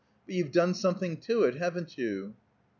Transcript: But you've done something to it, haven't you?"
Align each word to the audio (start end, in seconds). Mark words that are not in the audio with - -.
But 0.25 0.33
you've 0.33 0.51
done 0.51 0.73
something 0.73 1.17
to 1.17 1.43
it, 1.43 1.57
haven't 1.57 1.95
you?" 1.95 2.33